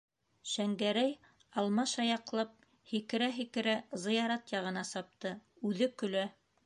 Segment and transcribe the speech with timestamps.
[0.51, 1.11] -Шәңгәрәй,
[1.63, 2.55] алмаш аяҡлап
[2.93, 3.75] һикерә- һикерә
[4.07, 5.35] зыярат яғына сапты,
[5.71, 6.27] үҙе көлә.